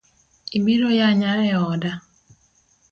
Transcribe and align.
Ibiro 0.57 0.89
yanya 0.99 1.31
e 1.49 1.53
oda. 1.71 1.93